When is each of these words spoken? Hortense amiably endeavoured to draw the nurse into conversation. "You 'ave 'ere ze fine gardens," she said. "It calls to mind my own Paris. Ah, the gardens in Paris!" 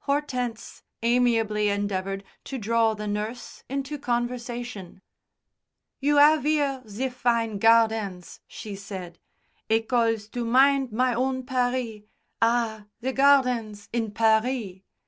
Hortense 0.00 0.82
amiably 1.04 1.68
endeavoured 1.68 2.24
to 2.42 2.58
draw 2.58 2.94
the 2.94 3.06
nurse 3.06 3.62
into 3.68 4.00
conversation. 4.00 5.00
"You 6.00 6.18
'ave 6.18 6.58
'ere 6.58 6.82
ze 6.88 7.08
fine 7.08 7.60
gardens," 7.60 8.40
she 8.48 8.74
said. 8.74 9.20
"It 9.68 9.86
calls 9.88 10.26
to 10.30 10.44
mind 10.44 10.90
my 10.90 11.14
own 11.14 11.44
Paris. 11.46 12.00
Ah, 12.42 12.86
the 13.00 13.12
gardens 13.12 13.88
in 13.92 14.10
Paris!" 14.10 14.80